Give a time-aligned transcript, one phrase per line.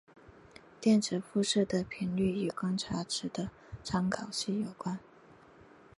[0.79, 3.51] 电磁辐射的频率与观察者的
[3.83, 4.97] 参考系有关。